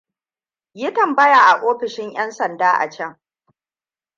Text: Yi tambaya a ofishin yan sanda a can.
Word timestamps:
Yi 0.73 0.93
tambaya 0.93 1.39
a 1.45 1.61
ofishin 1.63 2.11
yan 2.11 2.31
sanda 2.31 2.71
a 2.81 2.89
can. 2.89 3.19